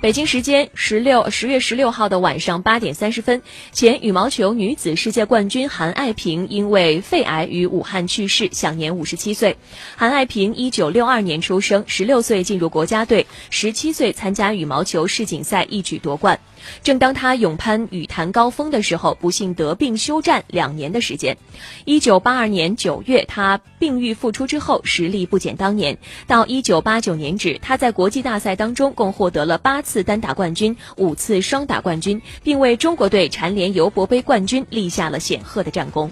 [0.00, 9.58] 北京时间十六十月十六号的晚上八点三十分，前羽毛球女子世界冠军韩爱萍因为肺癌于武汉去世，享年五十七岁。
[9.96, 16.40] 韩爱萍一九六二年出生，十六岁进入国家队，十七岁参加羽毛球世锦赛，一举夺冠。
[16.82, 21.36] 正当他勇攀羽坛高峰的时候，不幸得病休战两年的时间。
[21.84, 25.96] 一九八二年九月，他病愈复出之后，实力不减当年。
[26.26, 36.10] 到一九八九年止，他在国际大赛当中共获得了八次单打冠军、五次双打冠军，并为中国队蝉联尤伯杯冠军立下了显赫的战功。